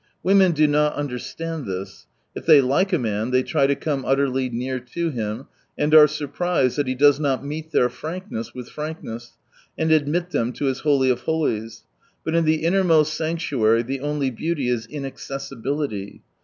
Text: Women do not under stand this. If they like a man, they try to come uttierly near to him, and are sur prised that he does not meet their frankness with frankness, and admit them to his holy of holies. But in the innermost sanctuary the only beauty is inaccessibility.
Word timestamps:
Women 0.23 0.51
do 0.53 0.65
not 0.65 0.97
under 0.97 1.19
stand 1.19 1.67
this. 1.67 2.07
If 2.33 2.47
they 2.47 2.59
like 2.59 2.91
a 2.91 2.97
man, 2.97 3.29
they 3.29 3.43
try 3.43 3.67
to 3.67 3.75
come 3.75 4.03
uttierly 4.03 4.51
near 4.51 4.79
to 4.79 5.11
him, 5.11 5.45
and 5.77 5.93
are 5.93 6.07
sur 6.07 6.25
prised 6.27 6.77
that 6.79 6.87
he 6.87 6.95
does 6.95 7.19
not 7.19 7.45
meet 7.45 7.71
their 7.71 7.87
frankness 7.87 8.51
with 8.51 8.67
frankness, 8.67 9.37
and 9.77 9.91
admit 9.91 10.31
them 10.31 10.53
to 10.53 10.65
his 10.65 10.79
holy 10.79 11.11
of 11.11 11.19
holies. 11.19 11.83
But 12.25 12.33
in 12.33 12.45
the 12.45 12.63
innermost 12.65 13.13
sanctuary 13.13 13.83
the 13.83 13.99
only 14.01 14.31
beauty 14.31 14.69
is 14.69 14.87
inaccessibility. 14.87 16.23